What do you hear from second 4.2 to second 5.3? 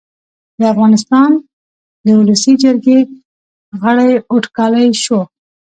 اوټاکلی شو